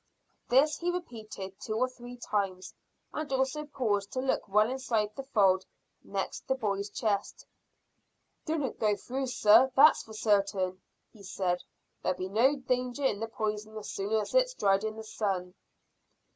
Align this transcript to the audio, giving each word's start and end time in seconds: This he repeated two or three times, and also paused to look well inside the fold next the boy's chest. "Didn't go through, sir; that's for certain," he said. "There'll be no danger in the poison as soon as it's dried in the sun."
This 0.49 0.79
he 0.79 0.89
repeated 0.89 1.53
two 1.59 1.75
or 1.75 1.87
three 1.87 2.17
times, 2.17 2.73
and 3.13 3.31
also 3.31 3.65
paused 3.65 4.11
to 4.13 4.19
look 4.19 4.47
well 4.47 4.67
inside 4.67 5.15
the 5.15 5.21
fold 5.21 5.63
next 6.03 6.47
the 6.47 6.55
boy's 6.55 6.89
chest. 6.89 7.45
"Didn't 8.43 8.79
go 8.79 8.95
through, 8.95 9.27
sir; 9.27 9.71
that's 9.75 10.01
for 10.01 10.13
certain," 10.13 10.81
he 11.13 11.21
said. 11.21 11.63
"There'll 12.01 12.17
be 12.17 12.29
no 12.29 12.55
danger 12.55 13.05
in 13.05 13.19
the 13.19 13.27
poison 13.27 13.77
as 13.77 13.91
soon 13.91 14.13
as 14.13 14.33
it's 14.33 14.55
dried 14.55 14.83
in 14.83 14.95
the 14.95 15.03
sun." 15.03 15.53